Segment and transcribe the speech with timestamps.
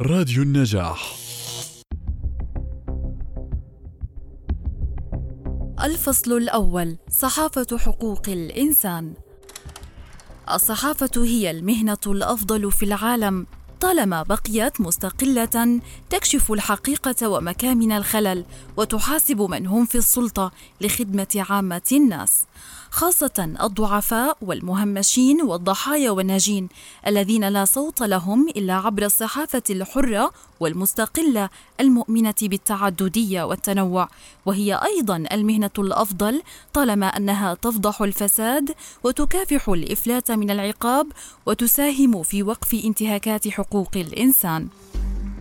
[0.00, 1.16] راديو النجاح.
[5.84, 9.14] الفصل الأول صحافة حقوق الإنسان.
[10.50, 13.46] الصحافة هي المهنة الأفضل في العالم.
[13.84, 15.80] طالما بقيت مستقلة
[16.10, 18.44] تكشف الحقيقة ومكامن الخلل
[18.76, 22.44] وتحاسب من هم في السلطة لخدمة عامة الناس
[22.90, 26.68] خاصة الضعفاء والمهمشين والضحايا والناجين
[27.06, 31.48] الذين لا صوت لهم إلا عبر الصحافة الحرة والمستقلة
[31.80, 34.08] المؤمنة بالتعددية والتنوع
[34.46, 36.42] وهي أيضا المهنة الأفضل
[36.72, 41.06] طالما أنها تفضح الفساد وتكافح الإفلات من العقاب
[41.46, 44.68] وتساهم في وقف انتهاكات حقوق الإنسان.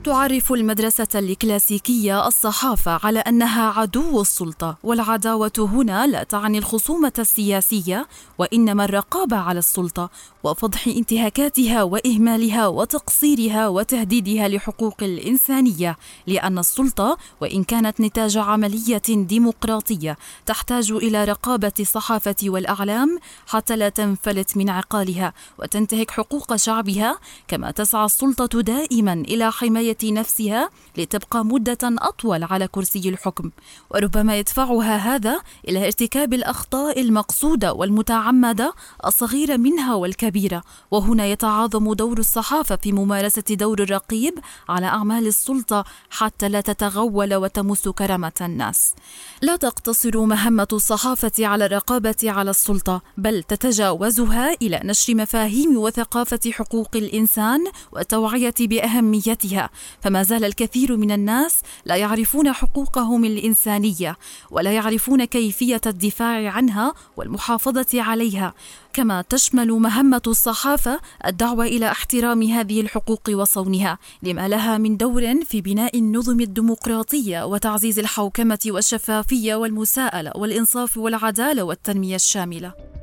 [0.04, 8.08] تعرف المدرسة الكلاسيكية الصحافة على أنها عدو السلطة، والعداوة هنا لا تعني الخصومة السياسية،
[8.38, 10.10] وإنما الرقابة على السلطة،
[10.44, 20.92] وفضح انتهاكاتها وإهمالها وتقصيرها وتهديدها لحقوق الإنسانية، لأن السلطة وإن كانت نتاج عملية ديمقراطية تحتاج
[20.92, 28.62] إلى رقابة الصحافة والأعلام حتى لا تنفلت من عقالها وتنتهك حقوق شعبها، كما تسعى السلطة
[28.62, 33.52] دائما إلى حماية نفسها لتبقى مدة أطول على كرسي الحكم.
[33.92, 38.74] وربما يدفعها هذا إلى ارتكاب الأخطاء المقصودة والمتعمدة
[39.06, 40.64] الصغيرة منها والكبيرة.
[40.92, 47.90] وهنا يتعاظم دور الصحافة في ممارسة دور الرقيب على أعمال السلطة حتى لا تتغول وتمس
[47.90, 48.94] كرامة الناس.
[49.42, 56.90] لا تقتصر مهمة الصحافة على الرقابة على السلطة بل تتجاوزها إلى نشر مفاهيم وثقافة حقوق
[56.96, 59.70] الإنسان والتوعية بأهميتها.
[60.02, 64.18] فما زال الكثير من الناس لا يعرفون حقوقهم الإنسانية
[64.52, 68.54] ولا يعرفون كيفية الدفاع عنها والمحافظة عليها.
[68.94, 75.62] كما تشمل مهمة الصحافة الدعوة إلى احترام هذه الحقوق وصونها لما لها من دور في
[75.62, 83.03] بناء النظم الديمقراطية وتعزيز الحوكمة والشفافية والمساءلة والإنصاف والعدالة والتنمية الشاملة.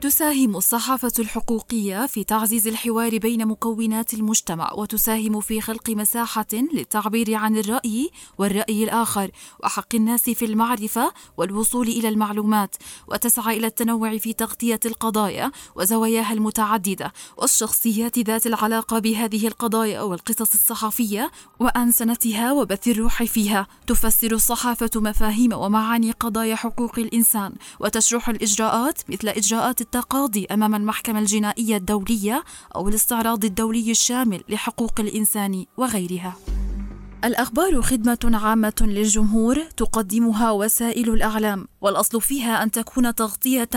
[0.00, 7.56] تساهم الصحافة الحقوقية في تعزيز الحوار بين مكونات المجتمع وتساهم في خلق مساحة للتعبير عن
[7.56, 9.30] الرأي والرأي الآخر
[9.64, 12.76] وحق الناس في المعرفة والوصول إلى المعلومات
[13.08, 21.30] وتسعى إلى التنوع في تغطية القضايا وزواياها المتعددة والشخصيات ذات العلاقة بهذه القضايا والقصص الصحفية
[21.60, 23.66] وأنسنتها وبث الروح فيها.
[23.86, 31.76] تفسر الصحافة مفاهيم ومعاني قضايا حقوق الإنسان وتشرح الإجراءات مثل إجراءات التقاضي أمام المحكمة الجنائية
[31.76, 36.36] الدولية أو الاستعراض الدولي الشامل لحقوق الإنسان وغيرها.
[37.24, 43.68] الأخبار خدمة عامة للجمهور تقدمها وسائل الإعلام، والأصل فيها أن تكون تغطية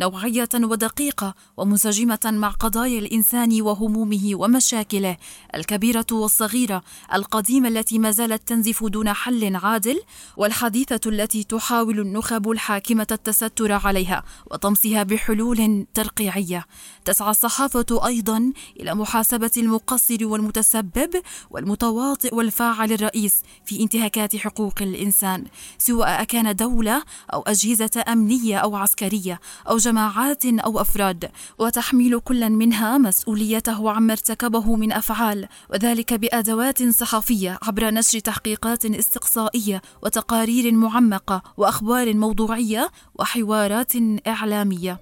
[0.00, 5.16] نوعية ودقيقة ومنسجمة مع قضايا الإنسان وهمومه ومشاكله
[5.54, 6.82] الكبيرة والصغيرة،
[7.14, 10.00] القديمة التي ما زالت تنزف دون حل عادل،
[10.36, 16.66] والحديثة التي تحاول النخب الحاكمة التستر عليها وطمسها بحلول ترقيعية.
[17.04, 21.10] تسعى الصحافة أيضا إلى محاسبة المقصر والمتسبب
[21.50, 25.44] والمتواطئ والفاعل الرئيس في انتهاكات حقوق الإنسان
[25.78, 27.02] سواء أكان دولة
[27.32, 34.76] أو أجهزة أمنية أو عسكرية أو جماعات أو أفراد وتحميل كل منها مسؤوليته عما ارتكبه
[34.76, 43.92] من أفعال وذلك بأدوات صحفية عبر نشر تحقيقات استقصائية وتقارير معمقة وأخبار موضوعية وحوارات
[44.26, 45.00] إعلامية.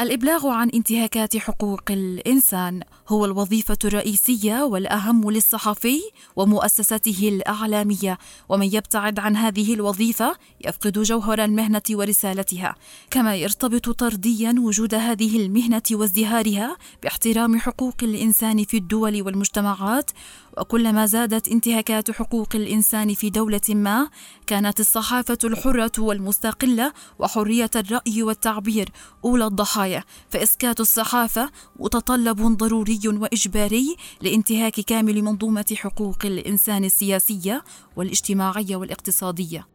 [0.00, 2.80] الإبلاغ عن انتهاكات حقوق الإنسان.
[3.10, 6.00] هو الوظيفة الرئيسية والأهم للصحفي
[6.36, 12.74] ومؤسسته الإعلامية، ومن يبتعد عن هذه الوظيفة يفقد جوهر المهنة ورسالتها،
[13.10, 20.10] كما يرتبط طرديا وجود هذه المهنة وازدهارها باحترام حقوق الإنسان في الدول والمجتمعات،
[20.58, 24.08] وكلما زادت انتهاكات حقوق الإنسان في دولة ما،
[24.46, 28.88] كانت الصحافة الحرة والمستقلة وحرية الرأي والتعبير
[29.24, 37.64] أولى الضحايا، فإسكات الصحافة متطلب ضروري وإجباري لانتهاك كامل منظومة حقوق الإنسان السياسية
[37.96, 39.69] والاجتماعية والاقتصادية.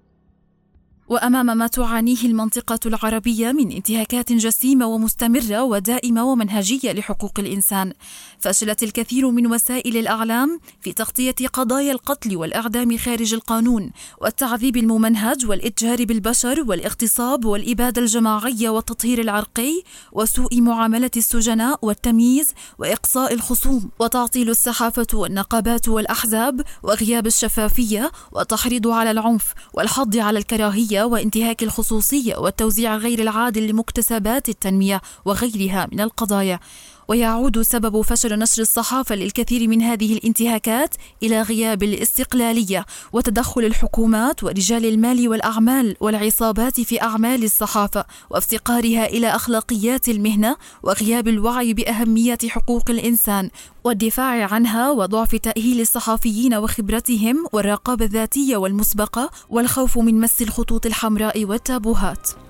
[1.07, 7.93] وأمام ما تعانيه المنطقة العربية من انتهاكات جسيمة ومستمرة ودائمة ومنهجية لحقوق الإنسان
[8.39, 13.91] فشلت الكثير من وسائل الإعلام في تغطية قضايا القتل والإعدام خارج القانون
[14.21, 19.81] والتعذيب الممنهج والإتجار بالبشر والاغتصاب والإبادة الجماعية والتطهير العرقي
[20.11, 29.53] وسوء معاملة السجناء والتمييز وإقصاء الخصوم وتعطيل الصحافه والنقابات والأحزاب وغياب الشفافية والتحريض على العنف
[29.73, 30.94] والحض على الكراهية.
[31.03, 36.59] وانتهاك الخصوصية والتوزيع غير العادل لمكتسبات التنمية وغيرها من القضايا.
[37.07, 44.85] ويعود سبب فشل نشر الصحافة للكثير من هذه الانتهاكات إلى غياب الاستقلالية وتدخل الحكومات ورجال
[44.85, 53.49] المال والأعمال والعصابات في أعمال الصحافة وافتقارها إلى أخلاقيات المهنة وغياب الوعي بأهمية حقوق الإنسان
[53.83, 62.44] والدفاع عنها وضعف تأهيل الصحفيين وخبرتهم والرقابة الذاتية والمسبقة والخوف من مس الخطوط الحمراء والتابوهات.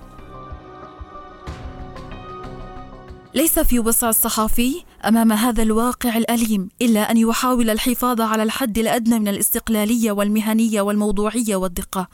[3.36, 9.20] ليس في وسع الصحفي أمام هذا الواقع الأليم إلا أن يحاول الحفاظ على الحد الأدنى
[9.20, 12.08] من الاستقلالية والمهنية والموضوعية والدقة.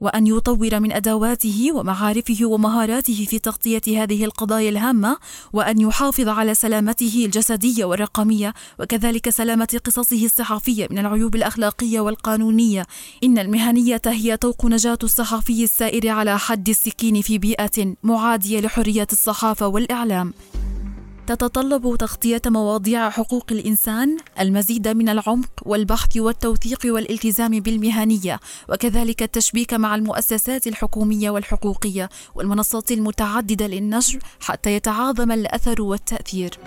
[0.00, 5.16] وأن يطور من أدواته ومعارفه ومهاراته في تغطية هذه القضايا الهامة
[5.52, 12.86] وأن يحافظ على سلامته الجسدية والرقمية وكذلك سلامة قصصه الصحفيه من العيوب الأخلاقية والقانونية.
[13.24, 19.66] إن المهنية هي طوق نجاة الصحفي السائر على حد السكين في بيئة معادية لحرية الصحافة
[19.66, 20.34] والإعلام.
[21.28, 29.94] تتطلب تغطية مواضيع حقوق الإنسان المزيد من العمق والبحث والتوثيق والالتزام بالمهنية وكذلك التشبيك مع
[29.94, 36.58] المؤسسات الحكومية والحقوقية والمنصات المتعددة للنشر حتى يتعاظم الأثر والتأثير.